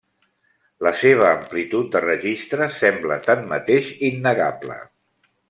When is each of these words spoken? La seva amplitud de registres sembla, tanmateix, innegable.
La 0.85 0.93
seva 1.01 1.27
amplitud 1.33 1.91
de 1.97 2.01
registres 2.05 2.81
sembla, 2.85 3.19
tanmateix, 3.29 3.93
innegable. 4.11 4.81